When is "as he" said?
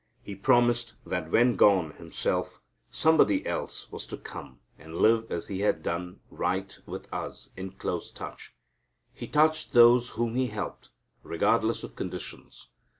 5.31-5.59